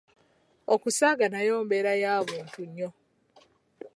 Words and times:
Okusaaga 0.73 1.25
nayo 1.33 1.53
mbeera 1.65 1.93
ya 2.03 2.13
buntu 2.27 2.61
nnyo. 2.67 2.89